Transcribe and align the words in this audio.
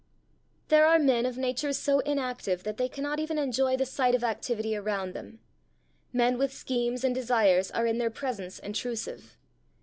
There 0.69 0.87
are 0.87 0.97
men 0.97 1.27
of 1.27 1.37
natures 1.37 1.77
so 1.77 1.99
inactive 1.99 2.63
that 2.63 2.77
they 2.77 2.89
cannot 2.89 3.19
even 3.19 3.37
enjoy 3.37 3.77
the 3.77 3.85
sight 3.85 4.15
of 4.15 4.23
activity 4.23 4.75
around 4.75 5.13
them: 5.13 5.37
men 6.11 6.39
with 6.39 6.51
schemes 6.51 7.03
and 7.03 7.13
desires 7.13 7.69
are 7.69 7.85
in 7.85 7.99
their 7.99 8.09
presence 8.09 8.57
intrusive. 8.57 9.37